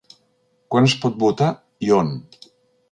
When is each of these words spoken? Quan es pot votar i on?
Quan 0.75 0.89
es 0.89 0.95
pot 1.03 1.21
votar 1.27 1.51
i 1.89 1.95
on? 2.01 2.13